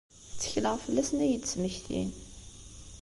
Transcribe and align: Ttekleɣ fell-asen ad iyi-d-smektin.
Ttekleɣ 0.33 0.75
fell-asen 0.83 1.23
ad 1.23 1.25
iyi-d-smektin. 1.27 2.11